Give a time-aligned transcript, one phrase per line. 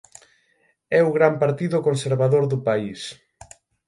[0.99, 2.99] É o gran partido conservador do país.